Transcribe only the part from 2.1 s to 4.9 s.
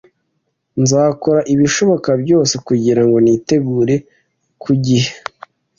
byose kugirango nitegure ku